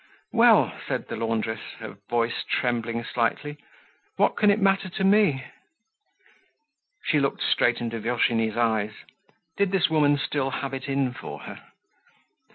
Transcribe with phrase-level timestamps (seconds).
[0.33, 3.57] "Well," said the laundress, her voice trembling slightly,
[4.15, 5.45] "what can it matter to me?"
[7.03, 8.93] She looked straight into Virginie's eyes.
[9.57, 11.61] Did this woman still have it in for her?